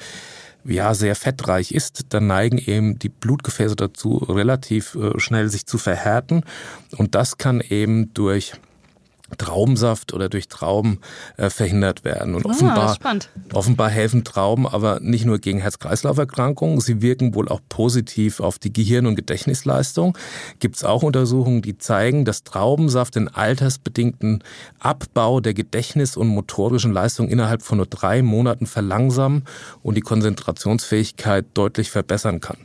ja 0.64 0.94
sehr 0.94 1.16
fettreich 1.16 1.72
ist, 1.72 2.14
dann 2.14 2.28
neigen 2.28 2.58
eben 2.58 2.98
die 3.00 3.10
Blutgefäße 3.10 3.75
dazu, 3.75 4.18
relativ 4.18 4.96
äh, 4.96 5.19
schnell 5.19 5.50
sich 5.50 5.66
zu 5.66 5.78
verhärten. 5.78 6.44
Und 6.98 7.16
das 7.16 7.38
kann 7.38 7.62
eben 7.62 8.14
durch 8.14 8.54
Traubensaft 9.38 10.14
oder 10.14 10.30
durch 10.30 10.48
Trauben 10.48 11.00
äh, 11.36 11.50
verhindert 11.50 12.06
werden. 12.06 12.36
Und 12.36 12.46
ah, 12.46 12.50
offenbar, 12.50 12.98
offenbar 13.54 13.90
helfen 13.90 14.24
Trauben 14.24 14.66
aber 14.66 15.00
nicht 15.02 15.26
nur 15.26 15.40
gegen 15.40 15.60
Herz-Kreislauf-Erkrankungen, 15.60 16.80
sie 16.80 17.02
wirken 17.02 17.36
wohl 17.36 17.50
auch 17.50 17.60
positiv 17.68 18.40
auf 18.40 18.58
die 18.58 18.72
Gehirn- 18.72 19.06
und 19.06 19.16
Gedächtnisleistung. 19.16 20.18
Gibt 20.60 20.78
es 20.78 20.84
auch 20.84 21.04
Untersuchungen, 21.04 21.62
die 21.62 21.78
zeigen, 21.78 22.24
dass 22.24 22.44
Traubensaft 22.44 23.16
den 23.16 23.28
altersbedingten 23.28 24.44
Abbau 24.80 25.42
der 25.42 25.54
Gedächtnis- 25.54 26.16
und 26.16 26.28
motorischen 26.28 26.94
Leistung 26.94 27.28
innerhalb 27.28 27.62
von 27.62 27.78
nur 27.78 27.88
drei 27.88 28.22
Monaten 28.22 28.66
verlangsamen 28.66 29.44
und 29.84 29.96
die 29.96 30.02
Konzentrationsfähigkeit 30.02 31.46
deutlich 31.54 31.92
verbessern 31.92 32.40
kann 32.40 32.58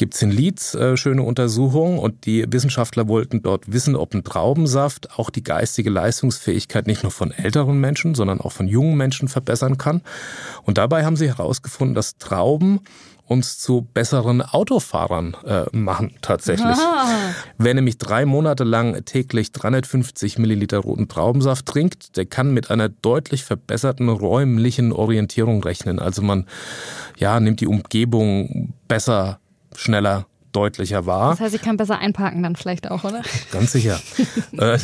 gibt 0.00 0.14
es 0.14 0.22
in 0.22 0.30
Leeds 0.30 0.74
äh, 0.74 0.96
schöne 0.96 1.22
Untersuchungen 1.22 1.98
und 1.98 2.24
die 2.24 2.46
Wissenschaftler 2.50 3.06
wollten 3.06 3.42
dort 3.42 3.70
wissen, 3.70 3.96
ob 3.96 4.14
ein 4.14 4.24
Traubensaft 4.24 5.18
auch 5.18 5.28
die 5.28 5.42
geistige 5.42 5.90
Leistungsfähigkeit 5.90 6.86
nicht 6.86 7.02
nur 7.02 7.12
von 7.12 7.32
älteren 7.32 7.78
Menschen, 7.78 8.14
sondern 8.14 8.40
auch 8.40 8.52
von 8.52 8.66
jungen 8.66 8.96
Menschen 8.96 9.28
verbessern 9.28 9.76
kann. 9.76 10.00
Und 10.62 10.78
dabei 10.78 11.04
haben 11.04 11.16
sie 11.16 11.28
herausgefunden, 11.28 11.94
dass 11.94 12.16
Trauben 12.16 12.80
uns 13.26 13.58
zu 13.58 13.86
besseren 13.92 14.40
Autofahrern 14.40 15.36
äh, 15.44 15.64
machen 15.76 16.14
tatsächlich. 16.22 16.78
Aha. 16.78 17.34
Wer 17.58 17.74
nämlich 17.74 17.98
drei 17.98 18.24
Monate 18.24 18.64
lang 18.64 19.04
täglich 19.04 19.52
350 19.52 20.38
Milliliter 20.38 20.78
roten 20.78 21.08
Traubensaft 21.08 21.66
trinkt, 21.66 22.16
der 22.16 22.24
kann 22.24 22.54
mit 22.54 22.70
einer 22.70 22.88
deutlich 22.88 23.44
verbesserten 23.44 24.08
räumlichen 24.08 24.92
Orientierung 24.92 25.62
rechnen. 25.62 25.98
Also 25.98 26.22
man 26.22 26.46
ja, 27.18 27.38
nimmt 27.38 27.60
die 27.60 27.66
Umgebung 27.66 28.72
besser 28.88 29.40
schneller 29.76 30.26
deutlicher 30.52 31.06
wahr. 31.06 31.30
Das 31.30 31.40
heißt, 31.40 31.54
ich 31.54 31.62
kann 31.62 31.76
besser 31.76 31.98
einparken 31.98 32.42
dann 32.42 32.56
vielleicht 32.56 32.90
auch, 32.90 33.04
oder? 33.04 33.22
Ganz 33.52 33.72
sicher. 33.72 34.00
Äh, 34.58 34.78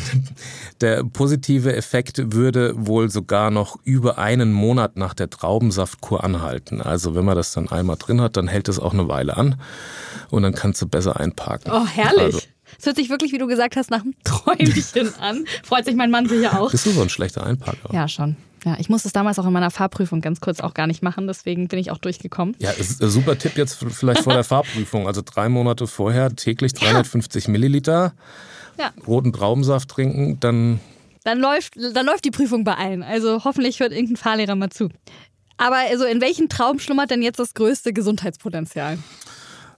der 0.80 1.04
positive 1.04 1.74
Effekt 1.74 2.32
würde 2.32 2.72
wohl 2.76 3.10
sogar 3.10 3.50
noch 3.50 3.76
über 3.84 4.16
einen 4.16 4.52
Monat 4.52 4.96
nach 4.96 5.12
der 5.12 5.28
Traubensaftkur 5.28 6.24
anhalten. 6.24 6.80
Also 6.80 7.14
wenn 7.14 7.24
man 7.24 7.36
das 7.36 7.52
dann 7.52 7.68
einmal 7.68 7.96
drin 7.96 8.20
hat, 8.20 8.36
dann 8.36 8.48
hält 8.48 8.68
es 8.68 8.78
auch 8.78 8.94
eine 8.94 9.08
Weile 9.08 9.36
an 9.36 9.60
und 10.30 10.44
dann 10.44 10.54
kannst 10.54 10.80
du 10.80 10.86
besser 10.86 11.18
einparken. 11.20 11.72
Oh, 11.72 11.84
herrlich. 11.86 12.22
Also, 12.22 12.40
es 12.78 12.86
hört 12.86 12.96
sich 12.96 13.10
wirklich, 13.10 13.32
wie 13.32 13.38
du 13.38 13.46
gesagt 13.46 13.76
hast, 13.76 13.90
nach 13.90 14.02
einem 14.02 14.14
Träumchen 14.24 15.14
an. 15.16 15.44
Freut 15.62 15.84
sich 15.84 15.94
mein 15.94 16.10
Mann 16.10 16.28
sicher 16.28 16.60
auch. 16.60 16.70
Bist 16.70 16.86
du 16.86 16.90
so 16.90 17.02
ein 17.02 17.10
schlechter 17.10 17.44
Einparker? 17.44 17.92
Ja, 17.92 18.08
schon. 18.08 18.36
Ja, 18.66 18.74
ich 18.80 18.88
musste 18.88 19.06
es 19.06 19.12
damals 19.12 19.38
auch 19.38 19.46
in 19.46 19.52
meiner 19.52 19.70
Fahrprüfung 19.70 20.20
ganz 20.20 20.40
kurz 20.40 20.58
auch 20.58 20.74
gar 20.74 20.88
nicht 20.88 21.00
machen, 21.00 21.28
deswegen 21.28 21.68
bin 21.68 21.78
ich 21.78 21.92
auch 21.92 21.98
durchgekommen. 21.98 22.56
Ja, 22.58 22.72
ist 22.72 23.00
ein 23.00 23.10
super 23.10 23.38
Tipp 23.38 23.56
jetzt 23.56 23.74
vielleicht 23.74 24.24
vor 24.24 24.32
der 24.32 24.42
Fahrprüfung. 24.44 25.06
Also 25.06 25.22
drei 25.24 25.48
Monate 25.48 25.86
vorher 25.86 26.34
täglich 26.34 26.74
350 26.74 27.44
ja. 27.44 27.50
Milliliter 27.52 28.14
ja. 28.76 28.90
roten 29.06 29.32
Traubensaft 29.32 29.88
trinken, 29.90 30.40
dann. 30.40 30.80
Dann 31.22 31.38
läuft, 31.38 31.74
dann 31.76 32.06
läuft 32.06 32.24
die 32.24 32.32
Prüfung 32.32 32.64
bei 32.64 32.74
allen. 32.74 33.04
Also 33.04 33.44
hoffentlich 33.44 33.78
hört 33.78 33.92
irgendein 33.92 34.16
Fahrlehrer 34.16 34.56
mal 34.56 34.70
zu. 34.70 34.88
Aber 35.58 35.76
also 35.76 36.04
in 36.04 36.20
welchen 36.20 36.48
Trauben 36.48 36.80
schlummert 36.80 37.12
denn 37.12 37.22
jetzt 37.22 37.38
das 37.38 37.54
größte 37.54 37.92
Gesundheitspotenzial? 37.92 38.98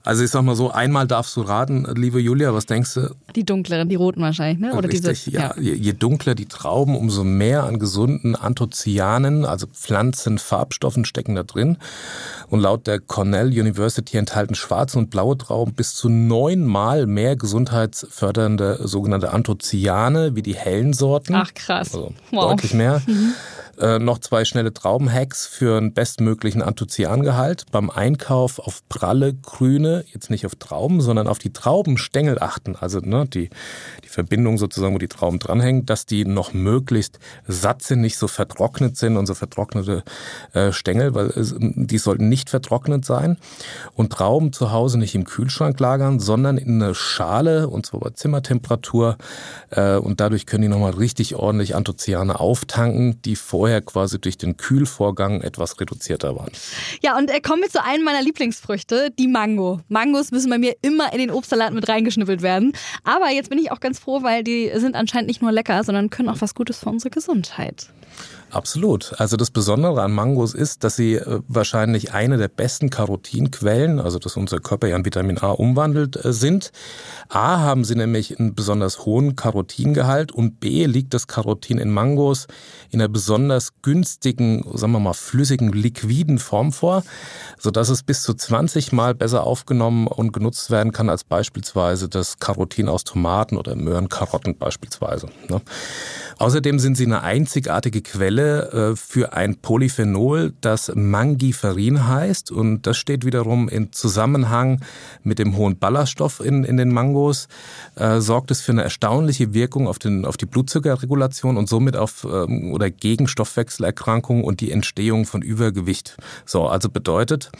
Also 0.09 0.23
ich 0.23 0.31
sag 0.31 0.41
mal 0.41 0.55
so, 0.55 0.71
einmal 0.71 1.05
darfst 1.05 1.35
du 1.35 1.41
raten, 1.41 1.85
liebe 1.95 2.19
Julia, 2.19 2.51
was 2.51 2.65
denkst 2.65 2.95
du? 2.95 3.15
Die 3.35 3.45
dunkleren, 3.45 3.89
die 3.89 3.95
roten 3.95 4.21
wahrscheinlich, 4.21 4.57
ne? 4.57 4.75
Oder 4.75 4.89
Richtig, 4.89 5.25
diese, 5.25 5.37
ja. 5.37 5.53
ja. 5.55 5.61
Je, 5.61 5.75
je, 5.75 5.93
dunkler 5.93 6.33
die 6.33 6.47
Trauben, 6.47 6.95
umso 6.95 7.23
mehr 7.23 7.65
an 7.65 7.77
gesunden 7.77 8.35
Anthocyanen, 8.35 9.45
also 9.45 9.67
Pflanzenfarbstoffen 9.67 11.05
stecken 11.05 11.35
da 11.35 11.43
drin. 11.43 11.77
Und 12.47 12.61
laut 12.61 12.87
der 12.87 12.99
Cornell 12.99 13.49
University 13.49 14.17
enthalten 14.17 14.55
schwarze 14.55 14.97
und 14.97 15.11
blaue 15.11 15.37
Trauben 15.37 15.75
bis 15.75 15.93
zu 15.93 16.09
neunmal 16.09 17.05
mehr 17.05 17.35
gesundheitsfördernde 17.35 18.79
sogenannte 18.87 19.31
Anthocyane 19.31 20.35
wie 20.35 20.41
die 20.41 20.55
hellen 20.55 20.93
Sorten. 20.93 21.35
Ach 21.35 21.53
krass. 21.53 21.93
Also 21.93 22.13
wow. 22.31 22.49
Deutlich 22.49 22.73
mehr. 22.73 23.03
Mhm. 23.05 23.35
Äh, 23.79 23.97
noch 23.99 24.19
zwei 24.19 24.43
schnelle 24.43 24.73
Traubenhacks 24.73 25.47
für 25.47 25.77
einen 25.77 25.93
bestmöglichen 25.93 26.61
Anthocyangehalt. 26.61 27.63
Beim 27.71 27.89
Einkauf 27.89 28.59
auf 28.59 28.81
pralle, 28.89 29.33
grüne, 29.33 30.03
jetzt 30.13 30.29
nicht 30.29 30.45
auf 30.45 30.55
Trauben, 30.55 30.99
sondern 30.99 31.27
auf 31.27 31.39
die 31.39 31.53
Traubenstängel 31.53 32.39
achten. 32.41 32.75
Also 32.75 32.99
ne, 32.99 33.25
die, 33.25 33.49
die 34.03 34.09
Verbindung 34.09 34.57
sozusagen, 34.57 34.93
wo 34.93 34.97
die 34.97 35.07
Trauben 35.07 35.39
dranhängen, 35.39 35.85
dass 35.85 36.05
die 36.05 36.25
noch 36.25 36.53
möglichst 36.53 37.19
satt 37.47 37.81
sind, 37.81 38.01
nicht 38.01 38.17
so 38.17 38.27
vertrocknet 38.27 38.97
sind 38.97 39.15
und 39.15 39.27
so 39.27 39.33
vertrocknete 39.33 40.03
äh, 40.51 40.73
Stängel, 40.73 41.15
weil 41.15 41.27
äh, 41.29 41.43
die 41.59 41.99
sollten 41.99 42.27
nicht 42.27 42.49
vertrocknet 42.49 43.05
sein. 43.05 43.37
Und 43.93 44.11
Trauben 44.11 44.51
zu 44.51 44.73
Hause 44.73 44.99
nicht 44.99 45.15
im 45.15 45.23
Kühlschrank 45.23 45.79
lagern, 45.79 46.19
sondern 46.19 46.57
in 46.57 46.81
eine 46.81 46.95
Schale 46.95 47.69
und 47.69 47.85
zwar 47.85 48.01
bei 48.01 48.09
Zimmertemperatur. 48.09 49.17
Äh, 49.69 49.95
und 49.95 50.19
dadurch 50.19 50.45
können 50.45 50.63
die 50.63 50.67
nochmal 50.67 50.91
richtig 50.91 51.35
ordentlich 51.35 51.75
Anthocyane 51.77 52.41
auftanken, 52.41 53.21
die 53.21 53.37
vorher 53.37 53.68
vorher 53.69 53.81
quasi 53.81 54.19
durch 54.19 54.37
den 54.37 54.57
Kühlvorgang 54.57 55.41
etwas 55.41 55.79
reduzierter 55.79 56.35
waren. 56.35 56.51
Ja, 57.03 57.17
und 57.17 57.29
äh, 57.29 57.39
kommen 57.39 57.61
wir 57.61 57.69
zu 57.69 57.83
einem 57.83 58.03
meiner 58.03 58.23
Lieblingsfrüchte, 58.23 59.11
die 59.11 59.27
Mango. 59.27 59.81
Mangos 59.89 60.31
müssen 60.31 60.49
bei 60.49 60.57
mir 60.57 60.75
immer 60.81 61.13
in 61.13 61.19
den 61.19 61.29
Obstsalat 61.29 61.71
mit 61.73 61.87
reingeschnippelt 61.87 62.41
werden. 62.41 62.73
Aber 63.03 63.29
jetzt 63.29 63.51
bin 63.51 63.59
ich 63.59 63.71
auch 63.71 63.79
ganz 63.79 63.99
froh, 63.99 64.23
weil 64.23 64.43
die 64.43 64.71
sind 64.73 64.95
anscheinend 64.95 65.27
nicht 65.27 65.43
nur 65.43 65.51
lecker, 65.51 65.83
sondern 65.83 66.09
können 66.09 66.29
auch 66.29 66.41
was 66.41 66.55
Gutes 66.55 66.79
für 66.79 66.89
unsere 66.89 67.11
Gesundheit. 67.11 67.89
Absolut. 68.51 69.13
Also 69.19 69.37
das 69.37 69.51
Besondere 69.51 70.01
an 70.01 70.11
Mangos 70.11 70.55
ist, 70.55 70.83
dass 70.83 70.95
sie 70.95 71.15
äh, 71.15 71.39
wahrscheinlich 71.47 72.13
eine 72.13 72.37
der 72.37 72.47
besten 72.47 72.89
Karotinquellen, 72.89 73.99
also 73.99 74.17
dass 74.17 74.37
unser 74.37 74.59
Körper 74.59 74.87
ja 74.87 74.95
in 74.95 75.05
Vitamin 75.05 75.37
A 75.37 75.51
umwandelt, 75.51 76.23
äh, 76.23 76.33
sind. 76.33 76.71
A 77.29 77.59
haben 77.59 77.83
sie 77.83 77.95
nämlich 77.95 78.39
einen 78.39 78.55
besonders 78.55 79.05
hohen 79.05 79.35
Karotingehalt 79.35 80.31
und 80.31 80.59
B 80.59 80.85
liegt 80.85 81.13
das 81.13 81.27
Karotin 81.27 81.77
in 81.77 81.91
Mangos 81.91 82.47
in 82.89 82.99
einer 82.99 83.09
besonders 83.09 83.81
günstigen, 83.83 84.65
sagen 84.73 84.93
wir 84.93 84.99
mal, 84.99 85.13
flüssigen, 85.13 85.71
liquiden 85.71 86.39
Form 86.39 86.71
vor, 86.71 87.03
sodass 87.59 87.89
es 87.89 88.01
bis 88.01 88.23
zu 88.23 88.33
20 88.33 88.91
Mal 88.93 89.13
besser 89.13 89.43
aufgenommen 89.43 90.07
und 90.07 90.33
genutzt 90.33 90.71
werden 90.71 90.91
kann 90.91 91.09
als 91.09 91.23
beispielsweise 91.23 92.09
das 92.09 92.39
Karotin 92.39 92.89
aus 92.89 93.03
Tomaten 93.03 93.57
oder 93.57 93.75
Möhren, 93.75 94.09
Karotten 94.09 94.57
beispielsweise. 94.57 95.27
Ne? 95.49 95.61
Außerdem 96.39 96.79
sind 96.79 96.95
sie 96.95 97.05
eine 97.05 97.21
einzigartige 97.21 98.01
Quelle 98.01 98.38
äh, 98.39 98.95
für 98.95 99.33
ein 99.33 99.57
Polyphenol, 99.57 100.53
das 100.61 100.91
Mangiferin 100.95 102.07
heißt. 102.07 102.51
Und 102.51 102.87
das 102.87 102.97
steht 102.97 103.25
wiederum 103.25 103.69
in 103.69 103.91
Zusammenhang 103.91 104.81
mit 105.23 105.39
dem 105.39 105.55
hohen 105.57 105.77
Ballaststoff 105.77 106.39
in, 106.39 106.63
in 106.63 106.77
den 106.77 106.91
Mangos, 106.91 107.47
äh, 107.95 108.19
sorgt 108.19 108.51
es 108.51 108.61
für 108.61 108.71
eine 108.71 108.83
erstaunliche 108.83 109.53
Wirkung 109.53 109.87
auf, 109.87 109.99
den, 109.99 110.25
auf 110.25 110.37
die 110.37 110.45
Blutzuckerregulation 110.45 111.57
und 111.57 111.69
somit 111.69 111.95
auf 111.95 112.25
ähm, 112.29 112.71
oder 112.73 112.89
gegen 112.89 113.27
Stoffwechselerkrankungen 113.27 114.43
und 114.43 114.61
die 114.61 114.71
Entstehung 114.71 115.25
von 115.25 115.41
Übergewicht. 115.41 116.17
So, 116.45 116.67
also 116.67 116.89
bedeutet, 116.89 117.51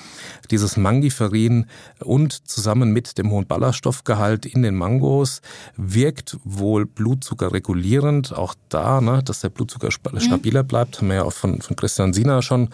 dieses 0.51 0.77
Mangiferin 0.77 1.65
und 2.03 2.47
zusammen 2.47 2.91
mit 2.91 3.17
dem 3.17 3.31
hohen 3.31 3.47
Ballaststoffgehalt 3.47 4.45
in 4.45 4.63
den 4.63 4.75
Mangos 4.75 5.41
wirkt 5.75 6.37
wohl 6.43 6.85
blutzuckerregulierend. 6.85 8.33
Auch 8.33 8.55
da, 8.69 9.01
ne, 9.01 9.21
dass 9.23 9.41
der 9.41 9.49
Blutzucker 9.49 9.89
mhm. 10.11 10.19
stabiler 10.19 10.63
bleibt. 10.69 10.97
Haben 10.97 11.09
wir 11.09 11.15
ja 11.15 11.23
auch 11.23 11.33
von, 11.33 11.61
von 11.61 11.75
Christian 11.75 12.13
Sina 12.13 12.41
schon 12.41 12.69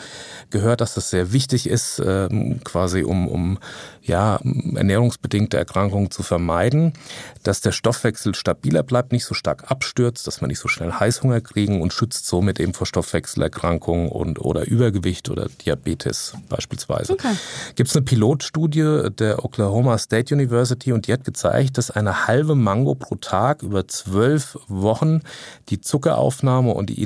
gehört, 0.51 0.81
dass 0.81 0.93
das 0.93 1.09
sehr 1.09 1.33
wichtig 1.33 1.67
ist, 1.67 1.97
äh, 1.97 2.29
quasi 2.63 3.01
um, 3.01 3.27
um 3.27 3.57
ja, 4.03 4.39
ernährungsbedingte 4.75 5.57
Erkrankungen 5.57 6.11
zu 6.11 6.21
vermeiden, 6.21 6.93
dass 7.41 7.61
der 7.61 7.71
Stoffwechsel 7.71 8.35
stabiler 8.35 8.83
bleibt, 8.83 9.11
nicht 9.11 9.25
so 9.25 9.33
stark 9.33 9.71
abstürzt, 9.71 10.27
dass 10.27 10.41
wir 10.41 10.47
nicht 10.47 10.59
so 10.59 10.67
schnell 10.67 10.91
Heißhunger 10.91 11.41
kriegen 11.41 11.81
und 11.81 11.91
schützt 11.91 12.27
somit 12.27 12.59
eben 12.59 12.73
vor 12.73 12.85
Stoffwechselerkrankungen 12.85 14.09
und 14.09 14.39
oder 14.39 14.67
Übergewicht 14.67 15.29
oder 15.29 15.47
Diabetes 15.65 16.33
beispielsweise. 16.49 17.13
Okay. 17.13 17.33
Gibt 17.75 17.89
es 17.89 17.95
eine 17.95 18.05
Pilotstudie 18.05 19.09
der 19.17 19.43
Oklahoma 19.43 19.97
State 19.97 20.33
University 20.35 20.91
und 20.91 21.07
die 21.07 21.13
hat 21.13 21.23
gezeigt, 21.23 21.77
dass 21.77 21.89
eine 21.89 22.27
halbe 22.27 22.55
Mango 22.55 22.93
pro 22.93 23.15
Tag 23.15 23.63
über 23.63 23.87
zwölf 23.87 24.57
Wochen 24.67 25.21
die 25.69 25.81
Zuckeraufnahme 25.81 26.73
und 26.73 26.89
die 26.89 27.01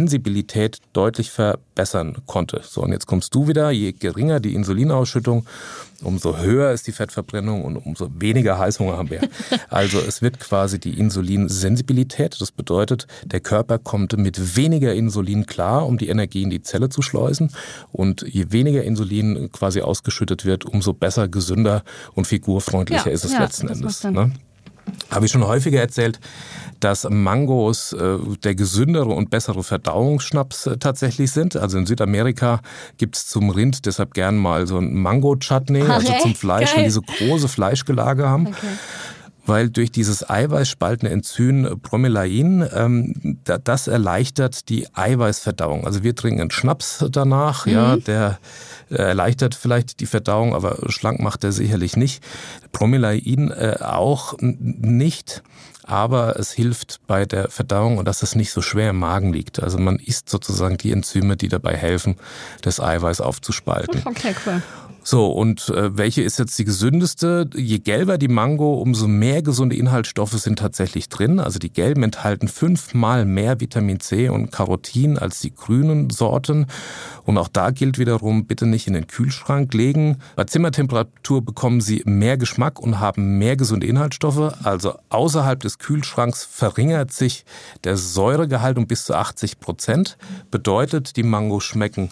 Insulinsensibilität 0.00 0.78
deutlich 0.92 1.30
verbessern 1.30 2.16
konnte. 2.26 2.62
So, 2.64 2.82
und 2.82 2.92
jetzt 2.92 3.06
kommst 3.06 3.34
du 3.34 3.48
wieder, 3.48 3.70
je 3.70 3.92
geringer 3.92 4.40
die 4.40 4.54
Insulinausschüttung, 4.54 5.46
umso 6.02 6.38
höher 6.38 6.72
ist 6.72 6.86
die 6.86 6.92
Fettverbrennung 6.92 7.64
und 7.64 7.76
umso 7.76 8.08
weniger 8.18 8.58
Heißhunger 8.58 8.96
haben 8.96 9.10
wir. 9.10 9.20
Also 9.68 9.98
es 10.00 10.20
wird 10.20 10.40
quasi 10.40 10.80
die 10.80 10.98
Insulinsensibilität. 10.98 12.40
Das 12.40 12.50
bedeutet, 12.50 13.06
der 13.24 13.40
Körper 13.40 13.78
kommt 13.78 14.16
mit 14.16 14.56
weniger 14.56 14.94
Insulin 14.94 15.46
klar, 15.46 15.86
um 15.86 15.96
die 15.96 16.08
Energie 16.08 16.42
in 16.42 16.50
die 16.50 16.62
Zelle 16.62 16.88
zu 16.88 17.02
schleusen. 17.02 17.52
Und 17.92 18.22
je 18.22 18.46
weniger 18.50 18.82
Insulin 18.82 19.50
quasi 19.52 19.80
ausgeschüttet 19.80 20.44
wird, 20.44 20.64
umso 20.64 20.92
besser, 20.92 21.28
gesünder 21.28 21.84
und 22.14 22.26
figurfreundlicher 22.26 23.06
ja, 23.06 23.12
ist 23.12 23.24
es 23.24 23.32
ja, 23.32 23.40
letzten 23.40 23.68
Endes. 23.68 24.02
Ne? 24.04 24.32
Habe 25.10 25.26
ich 25.26 25.32
schon 25.32 25.46
häufiger 25.46 25.80
erzählt, 25.80 26.20
dass 26.80 27.06
Mangos 27.08 27.92
äh, 27.92 28.18
der 28.42 28.54
gesündere 28.54 29.10
und 29.10 29.30
bessere 29.30 29.62
Verdauungsschnaps 29.62 30.66
äh, 30.66 30.76
tatsächlich 30.78 31.30
sind. 31.30 31.56
Also 31.56 31.78
in 31.78 31.86
Südamerika 31.86 32.60
gibt's 32.96 33.26
zum 33.26 33.50
Rind 33.50 33.86
deshalb 33.86 34.14
gern 34.14 34.36
mal 34.36 34.66
so 34.66 34.78
ein 34.78 34.94
Mango-Chutney, 34.94 35.82
okay, 35.82 35.92
also 35.92 36.12
zum 36.22 36.34
Fleisch, 36.34 36.74
weil 36.74 36.84
die 36.84 36.90
so 36.90 37.02
große 37.02 37.48
Fleischgelage 37.48 38.28
haben. 38.28 38.48
Okay 38.48 38.68
weil 39.50 39.68
durch 39.68 39.90
dieses 39.90 40.28
eiweißspaltende 40.30 41.12
Enzym 41.12 41.80
Bromelain, 41.82 42.66
ähm, 42.72 43.38
das 43.44 43.88
erleichtert 43.88 44.68
die 44.68 44.86
Eiweißverdauung. 44.94 45.86
Also 45.86 46.04
wir 46.04 46.14
trinken 46.14 46.40
einen 46.40 46.50
Schnaps 46.52 47.04
danach, 47.10 47.66
mhm. 47.66 47.72
ja, 47.72 47.96
der 47.96 48.38
erleichtert 48.88 49.54
vielleicht 49.54 50.00
die 50.00 50.06
Verdauung, 50.06 50.54
aber 50.54 50.78
schlank 50.88 51.20
macht 51.20 51.44
er 51.44 51.52
sicherlich 51.52 51.96
nicht. 51.96 52.22
Bromelain 52.72 53.50
äh, 53.50 53.78
auch 53.80 54.34
nicht 54.40 55.42
aber 55.82 56.38
es 56.38 56.52
hilft 56.52 57.00
bei 57.08 57.26
der 57.26 57.48
Verdauung 57.48 57.98
und 57.98 58.06
dass 58.06 58.22
es 58.22 58.36
nicht 58.36 58.52
so 58.52 58.62
schwer 58.62 58.90
im 58.90 59.00
Magen 59.00 59.32
liegt. 59.32 59.60
Also 59.60 59.76
man 59.78 59.96
isst 59.96 60.28
sozusagen 60.28 60.76
die 60.76 60.92
Enzyme, 60.92 61.36
die 61.36 61.48
dabei 61.48 61.74
helfen, 61.76 62.14
das 62.62 62.78
Eiweiß 62.78 63.20
aufzuspalten. 63.20 64.00
Okay, 64.04 64.32
cool. 64.46 64.62
So, 65.02 65.32
und 65.32 65.68
äh, 65.70 65.96
welche 65.96 66.22
ist 66.22 66.38
jetzt 66.38 66.58
die 66.58 66.64
gesündeste? 66.64 67.48
Je 67.54 67.78
gelber 67.78 68.18
die 68.18 68.28
Mango, 68.28 68.74
umso 68.74 69.08
mehr 69.08 69.42
gesunde 69.42 69.76
Inhaltsstoffe 69.76 70.32
sind 70.32 70.58
tatsächlich 70.58 71.08
drin. 71.08 71.40
Also 71.40 71.58
die 71.58 71.72
gelben 71.72 72.02
enthalten 72.02 72.48
fünfmal 72.48 73.24
mehr 73.24 73.60
Vitamin 73.60 74.00
C 74.00 74.28
und 74.28 74.52
Carotin 74.52 75.18
als 75.18 75.40
die 75.40 75.54
grünen 75.54 76.10
Sorten. 76.10 76.66
Und 77.24 77.38
auch 77.38 77.48
da 77.48 77.70
gilt 77.70 77.98
wiederum, 77.98 78.46
bitte 78.46 78.66
nicht 78.66 78.86
in 78.86 78.92
den 78.92 79.06
Kühlschrank 79.06 79.72
legen. 79.72 80.18
Bei 80.36 80.44
Zimmertemperatur 80.44 81.44
bekommen 81.44 81.80
sie 81.80 82.02
mehr 82.04 82.36
Geschmack 82.36 82.78
und 82.78 83.00
haben 83.00 83.38
mehr 83.38 83.56
gesunde 83.56 83.86
Inhaltsstoffe. 83.86 84.54
Also 84.62 84.98
außerhalb 85.08 85.60
des 85.60 85.78
Kühlschranks 85.78 86.44
verringert 86.44 87.12
sich 87.12 87.44
der 87.84 87.96
Säuregehalt 87.96 88.76
um 88.76 88.86
bis 88.86 89.04
zu 89.06 89.14
80 89.14 89.60
Prozent. 89.60 90.18
Bedeutet, 90.50 91.16
die 91.16 91.22
Mango 91.22 91.60
schmecken 91.60 92.10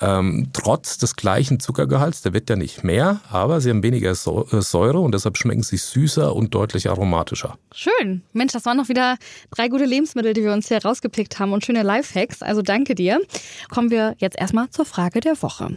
ähm, 0.00 0.48
trotz 0.52 0.98
des 0.98 1.16
gleichen 1.16 1.60
Zuckergehalts, 1.60 2.22
der 2.22 2.32
wird 2.40 2.48
ja 2.48 2.56
nicht 2.56 2.84
mehr, 2.84 3.20
aber 3.30 3.60
sie 3.60 3.68
haben 3.68 3.82
weniger 3.82 4.12
äh, 4.12 4.14
Säure 4.14 5.00
und 5.00 5.12
deshalb 5.12 5.36
schmecken 5.36 5.62
sie 5.62 5.76
süßer 5.76 6.34
und 6.34 6.54
deutlich 6.54 6.88
aromatischer. 6.88 7.58
Schön. 7.74 8.22
Mensch, 8.32 8.54
das 8.54 8.64
waren 8.64 8.78
noch 8.78 8.88
wieder 8.88 9.18
drei 9.50 9.68
gute 9.68 9.84
Lebensmittel, 9.84 10.32
die 10.32 10.42
wir 10.42 10.54
uns 10.54 10.68
hier 10.68 10.82
rausgepickt 10.82 11.38
haben 11.38 11.52
und 11.52 11.66
schöne 11.66 11.82
Lifehacks. 11.82 12.40
Also 12.40 12.62
danke 12.62 12.94
dir. 12.94 13.20
Kommen 13.70 13.90
wir 13.90 14.14
jetzt 14.18 14.38
erstmal 14.40 14.70
zur 14.70 14.86
Frage 14.86 15.20
der 15.20 15.40
Woche. 15.42 15.76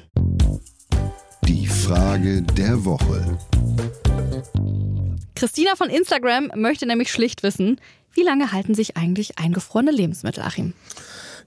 Die 1.45 1.67
Frage 1.67 2.41
der 2.41 2.85
Woche. 2.85 3.37
Christina 5.35 5.75
von 5.75 5.89
Instagram 5.89 6.49
möchte 6.55 6.85
nämlich 6.85 7.11
schlicht 7.11 7.43
wissen, 7.43 7.81
wie 8.13 8.23
lange 8.23 8.53
halten 8.53 8.73
sich 8.73 8.95
eigentlich 8.95 9.37
eingefrorene 9.37 9.91
Lebensmittel, 9.91 10.43
Achim? 10.43 10.73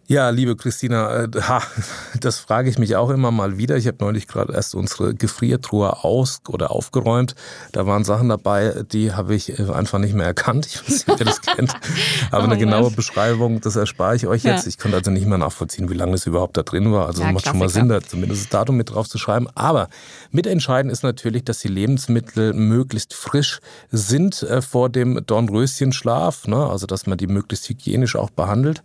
Ja, 0.08 0.30
liebe 0.30 0.54
Christina, 0.54 1.24
äh, 1.24 1.28
ha, 1.42 1.62
das 2.20 2.38
frage 2.38 2.70
ich 2.70 2.78
mich 2.78 2.94
auch 2.94 3.10
immer 3.10 3.32
mal 3.32 3.58
wieder. 3.58 3.76
Ich 3.76 3.88
habe 3.88 3.96
neulich 4.00 4.28
gerade 4.28 4.52
erst 4.52 4.76
unsere 4.76 5.14
Gefriertruhe 5.14 6.04
aus 6.04 6.42
oder 6.48 6.70
aufgeräumt. 6.70 7.34
Da 7.72 7.86
waren 7.86 8.04
Sachen 8.04 8.28
dabei, 8.28 8.84
die 8.92 9.12
habe 9.14 9.34
ich 9.34 9.58
äh, 9.58 9.68
einfach 9.72 9.98
nicht 9.98 10.14
mehr 10.14 10.26
erkannt. 10.26 10.66
Ich 10.66 10.80
weiß 10.80 10.90
nicht, 10.90 11.08
ob 11.08 11.18
ihr 11.18 11.26
das 11.26 11.40
kennt. 11.40 11.74
Aber 12.30 12.44
oh, 12.44 12.46
eine 12.46 12.56
genaue 12.56 12.84
Gott. 12.84 12.96
Beschreibung, 12.96 13.60
das 13.60 13.74
erspare 13.74 14.14
ich 14.14 14.28
euch 14.28 14.44
jetzt. 14.44 14.64
Ja. 14.64 14.68
Ich 14.68 14.78
konnte 14.78 14.96
also 14.96 15.10
nicht 15.10 15.26
mehr 15.26 15.38
nachvollziehen, 15.38 15.90
wie 15.90 15.94
lange 15.94 16.14
es 16.14 16.24
überhaupt 16.24 16.56
da 16.56 16.62
drin 16.62 16.92
war. 16.92 17.06
Also 17.06 17.22
ja, 17.22 17.32
macht 17.32 17.48
schon 17.48 17.58
mal 17.58 17.68
Sinn, 17.68 17.88
da 17.88 18.00
zumindest 18.00 18.42
das 18.42 18.50
Datum 18.50 18.76
mit 18.76 18.90
drauf 18.90 19.08
zu 19.08 19.18
schreiben. 19.18 19.48
Aber 19.56 19.88
mitentscheidend 20.30 20.92
ist 20.92 21.02
natürlich, 21.02 21.44
dass 21.44 21.58
die 21.58 21.68
Lebensmittel 21.68 22.52
möglichst 22.52 23.12
frisch 23.12 23.58
sind 23.90 24.44
äh, 24.44 24.62
vor 24.62 24.88
dem 24.88 25.26
Dornröschenschlaf. 25.26 26.46
Ne? 26.46 26.64
Also 26.64 26.86
dass 26.86 27.08
man 27.08 27.18
die 27.18 27.26
möglichst 27.26 27.68
hygienisch 27.68 28.14
auch 28.14 28.30
behandelt 28.30 28.84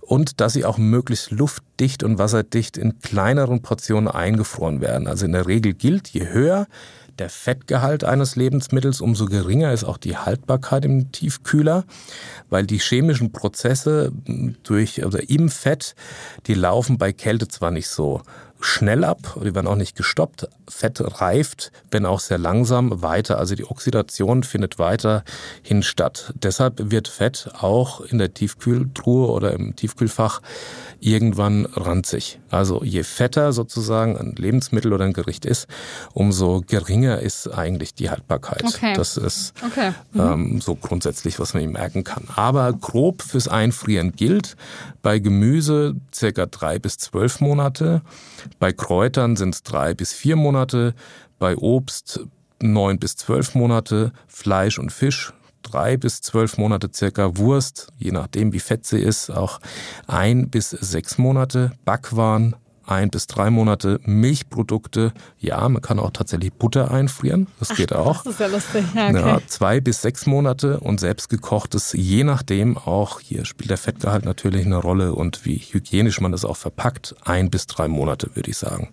und 0.00 0.40
dass 0.40 0.54
sie 0.54 0.61
sie 0.62 0.66
auch 0.66 0.78
möglichst 0.78 1.30
luftdicht 1.30 2.02
und 2.02 2.18
wasserdicht 2.18 2.76
in 2.76 3.00
kleineren 3.00 3.62
Portionen 3.62 4.08
eingefroren 4.08 4.80
werden. 4.80 5.08
Also 5.08 5.26
in 5.26 5.32
der 5.32 5.46
Regel 5.46 5.74
gilt, 5.74 6.08
je 6.08 6.28
höher 6.28 6.66
der 7.18 7.28
Fettgehalt 7.28 8.04
eines 8.04 8.36
Lebensmittels, 8.36 9.00
umso 9.00 9.26
geringer 9.26 9.72
ist 9.72 9.84
auch 9.84 9.98
die 9.98 10.16
Haltbarkeit 10.16 10.84
im 10.84 11.12
Tiefkühler, 11.12 11.84
weil 12.48 12.64
die 12.64 12.78
chemischen 12.78 13.32
Prozesse 13.32 14.12
durch 14.62 15.04
oder 15.04 15.28
im 15.28 15.50
Fett, 15.50 15.94
die 16.46 16.54
laufen 16.54 16.96
bei 16.96 17.12
Kälte 17.12 17.48
zwar 17.48 17.70
nicht 17.70 17.88
so 17.88 18.22
schnell 18.64 19.04
ab, 19.04 19.38
die 19.42 19.54
werden 19.54 19.66
auch 19.66 19.76
nicht 19.76 19.96
gestoppt. 19.96 20.48
Fett 20.68 21.00
reift, 21.20 21.72
wenn 21.90 22.06
auch 22.06 22.20
sehr 22.20 22.38
langsam, 22.38 23.02
weiter. 23.02 23.38
Also 23.38 23.54
die 23.54 23.64
Oxidation 23.64 24.42
findet 24.42 24.78
weiterhin 24.78 25.82
statt. 25.82 26.32
Deshalb 26.36 26.90
wird 26.90 27.08
Fett 27.08 27.50
auch 27.58 28.00
in 28.00 28.18
der 28.18 28.32
Tiefkühltruhe 28.32 29.28
oder 29.28 29.52
im 29.52 29.76
Tiefkühlfach 29.76 30.40
irgendwann 31.00 31.66
ranzig. 31.66 32.38
Also 32.50 32.82
je 32.84 33.02
fetter 33.02 33.52
sozusagen 33.52 34.16
ein 34.16 34.34
Lebensmittel 34.36 34.92
oder 34.92 35.04
ein 35.04 35.12
Gericht 35.12 35.44
ist, 35.44 35.66
umso 36.12 36.62
geringer 36.66 37.18
ist 37.18 37.48
eigentlich 37.48 37.94
die 37.94 38.10
Haltbarkeit. 38.10 38.64
Okay. 38.64 38.94
Das 38.94 39.16
ist 39.16 39.54
okay. 39.64 39.92
mhm. 40.12 40.20
ähm, 40.20 40.60
so 40.60 40.76
grundsätzlich, 40.76 41.40
was 41.40 41.54
man 41.54 41.62
ihm 41.62 41.72
merken 41.72 42.04
kann. 42.04 42.24
Aber 42.36 42.72
grob 42.72 43.22
fürs 43.22 43.48
Einfrieren 43.48 44.12
gilt 44.12 44.56
bei 45.02 45.18
Gemüse 45.18 45.96
circa 46.14 46.46
drei 46.46 46.78
bis 46.78 46.98
zwölf 46.98 47.40
Monate. 47.40 48.02
Bei 48.58 48.72
Kräutern 48.72 49.36
sind 49.36 49.54
es 49.54 49.62
drei 49.62 49.94
bis 49.94 50.12
vier 50.12 50.36
Monate, 50.36 50.94
bei 51.38 51.56
Obst 51.56 52.20
neun 52.60 52.98
bis 52.98 53.16
zwölf 53.16 53.54
Monate, 53.54 54.12
Fleisch 54.28 54.78
und 54.78 54.92
Fisch 54.92 55.32
drei 55.62 55.96
bis 55.96 56.20
zwölf 56.20 56.58
Monate 56.58 56.90
circa, 56.92 57.36
Wurst, 57.36 57.88
je 57.96 58.10
nachdem 58.10 58.52
wie 58.52 58.60
fett 58.60 58.84
sie 58.84 58.98
ist, 58.98 59.30
auch 59.30 59.60
ein 60.06 60.50
bis 60.50 60.70
sechs 60.70 61.18
Monate, 61.18 61.72
Backwaren 61.84 62.56
ein 62.86 63.10
bis 63.10 63.26
drei 63.26 63.50
Monate, 63.50 64.00
Milchprodukte, 64.04 65.12
ja, 65.38 65.68
man 65.68 65.82
kann 65.82 65.98
auch 65.98 66.10
tatsächlich 66.10 66.52
Butter 66.52 66.90
einfrieren, 66.90 67.46
das 67.58 67.70
Ach, 67.72 67.76
geht 67.76 67.92
auch. 67.92 68.22
Das 68.24 68.34
ist 68.34 68.40
ja 68.40 68.46
lustig. 68.46 68.84
Ja, 68.94 69.08
okay. 69.08 69.18
ja, 69.18 69.40
zwei 69.46 69.80
bis 69.80 70.02
sechs 70.02 70.26
Monate 70.26 70.80
und 70.80 71.00
selbstgekochtes, 71.00 71.92
je 71.92 72.24
nachdem 72.24 72.76
auch, 72.76 73.20
hier 73.20 73.44
spielt 73.44 73.70
der 73.70 73.78
Fettgehalt 73.78 74.24
natürlich 74.24 74.66
eine 74.66 74.76
Rolle 74.76 75.14
und 75.14 75.44
wie 75.44 75.56
hygienisch 75.56 76.20
man 76.20 76.32
das 76.32 76.44
auch 76.44 76.56
verpackt, 76.56 77.14
ein 77.24 77.50
bis 77.50 77.66
drei 77.66 77.88
Monate 77.88 78.30
würde 78.34 78.50
ich 78.50 78.58
sagen. 78.58 78.90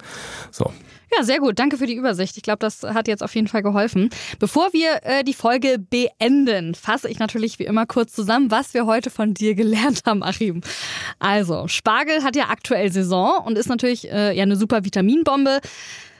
So, 0.52 0.72
ja, 1.16 1.24
sehr 1.24 1.40
gut. 1.40 1.60
Danke 1.60 1.78
für 1.78 1.86
die 1.86 1.96
Übersicht. 1.96 2.38
Ich 2.38 2.44
glaube, 2.44 2.60
das 2.60 2.84
hat 2.84 3.08
jetzt 3.08 3.24
auf 3.24 3.34
jeden 3.36 3.48
Fall 3.48 3.64
geholfen. 3.64 4.10
Bevor 4.40 4.74
wir 4.74 5.00
äh, 5.04 5.24
die 5.24 5.34
Folge 5.34 5.78
beenden, 5.80 6.76
fasse 6.76 7.10
ich 7.10 7.20
natürlich 7.20 7.60
wie 7.60 7.66
immer 7.66 7.86
kurz 7.86 8.14
zusammen, 8.14 8.52
was 8.52 8.74
wir 8.74 8.86
heute 8.86 9.10
von 9.10 9.34
dir 9.34 9.56
gelernt 9.56 10.04
haben, 10.06 10.24
Achim. 10.24 10.62
Also, 11.20 11.68
Spargel 11.68 12.24
hat 12.24 12.36
ja 12.36 12.50
aktuell 12.50 12.92
Saison 12.92 13.44
und 13.46 13.58
ist 13.58 13.70
natürlich 13.70 14.10
äh, 14.12 14.36
ja 14.36 14.44
eine 14.44 14.56
super 14.56 14.86
Vitaminbombe. 14.86 15.60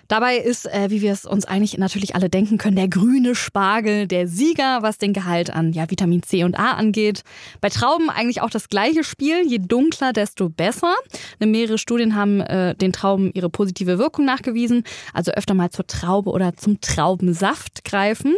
Dabei 0.10 0.38
ist, 0.38 0.66
äh, 0.66 0.90
wie 0.90 1.02
wir 1.02 1.14
es 1.14 1.24
uns 1.24 1.46
eigentlich 1.46 1.78
natürlich 1.78 2.16
alle 2.16 2.30
denken 2.30 2.58
können, 2.58 2.76
der 2.76 2.88
grüne 2.88 3.36
Spargel 3.36 4.08
der 4.08 4.28
Sieger, 4.28 4.82
was 4.82 4.98
den 4.98 5.14
Gehalt 5.14 5.52
an 5.52 5.72
ja, 5.72 5.90
Vitamin 5.90 6.24
C 6.24 6.44
und 6.44 6.58
A 6.58 6.72
angeht. 6.72 7.22
Bei 7.62 7.70
Trauben 7.70 8.10
eigentlich 8.10 8.42
auch 8.42 8.50
das 8.50 8.70
gleiche 8.70 9.04
Spiel. 9.04 9.46
Je 9.46 9.60
dunkler, 9.60 10.12
desto 10.12 10.50
besser. 10.50 10.96
Mehrere 11.38 11.78
Studien 11.78 12.16
haben 12.16 12.42
äh, 12.42 12.74
den 12.74 12.92
Trauben 12.92 13.30
ihre 13.36 13.52
positive 13.52 14.00
Wirkung 14.00 14.26
nachgewiesen. 14.26 14.84
Also 15.14 15.32
öfter 15.32 15.54
mal 15.54 15.70
zur 15.70 15.86
Traube 15.86 16.32
oder 16.32 16.58
zum 16.58 16.82
Traubensaft 16.82 17.86
greifen. 17.86 18.36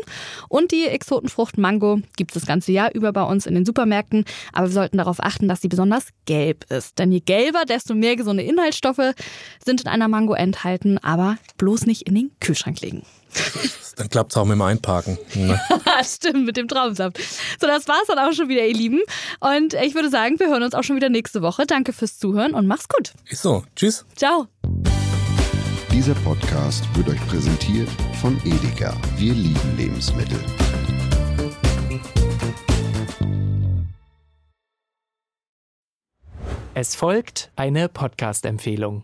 Und 0.49 0.73
die 0.73 0.87
Exotenfrucht 0.87 1.57
Mango 1.57 2.01
gibt 2.17 2.31
es 2.31 2.41
das 2.41 2.45
ganze 2.45 2.73
Jahr 2.73 2.93
über 2.93 3.13
bei 3.13 3.23
uns 3.23 3.45
in 3.45 3.55
den 3.55 3.65
Supermärkten. 3.65 4.25
Aber 4.51 4.67
wir 4.67 4.73
sollten 4.73 4.97
darauf 4.97 5.23
achten, 5.23 5.47
dass 5.47 5.61
sie 5.61 5.69
besonders 5.69 6.07
gelb 6.25 6.69
ist. 6.69 6.99
Denn 6.99 7.13
je 7.13 7.21
gelber, 7.21 7.63
desto 7.63 7.95
mehr 7.95 8.17
gesunde 8.17 8.43
Inhaltsstoffe 8.43 9.13
sind 9.63 9.79
in 9.79 9.87
einer 9.87 10.09
Mango 10.09 10.33
enthalten. 10.33 10.97
Aber 10.97 11.37
bloß 11.61 11.85
nicht 11.85 12.07
in 12.07 12.15
den 12.15 12.31
Kühlschrank 12.39 12.81
legen. 12.81 13.03
Dann 13.95 14.09
klappt 14.09 14.31
es 14.31 14.37
auch 14.37 14.45
mit 14.45 14.53
dem 14.53 14.63
Einparken. 14.63 15.19
Ne? 15.35 15.61
Stimmt, 16.03 16.43
mit 16.43 16.57
dem 16.57 16.67
Traumsaft. 16.67 17.19
So, 17.59 17.67
das 17.67 17.87
war's 17.87 18.07
dann 18.07 18.17
auch 18.17 18.33
schon 18.33 18.49
wieder, 18.49 18.65
ihr 18.65 18.73
Lieben. 18.73 19.01
Und 19.39 19.75
ich 19.75 19.93
würde 19.93 20.09
sagen, 20.09 20.39
wir 20.39 20.47
hören 20.47 20.63
uns 20.63 20.73
auch 20.73 20.83
schon 20.83 20.95
wieder 20.95 21.09
nächste 21.09 21.43
Woche. 21.43 21.67
Danke 21.67 21.93
fürs 21.93 22.17
Zuhören 22.17 22.55
und 22.55 22.65
mach's 22.65 22.87
gut. 22.87 23.13
Ist 23.29 23.43
so. 23.43 23.63
Tschüss. 23.75 24.05
Ciao. 24.15 24.47
Dieser 25.91 26.15
Podcast 26.15 26.83
wird 26.95 27.09
euch 27.09 27.27
präsentiert 27.27 27.89
von 28.21 28.41
Edeka. 28.43 28.95
Wir 29.17 29.33
lieben 29.33 29.77
Lebensmittel. 29.77 30.39
Es 36.73 36.95
folgt 36.95 37.51
eine 37.55 37.87
Podcast-Empfehlung. 37.87 39.03